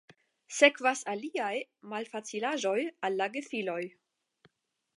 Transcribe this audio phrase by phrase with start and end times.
[0.59, 1.51] Sekvas aliaj
[1.91, 2.77] malfacilaĵoj
[3.09, 3.81] al la gefiloj.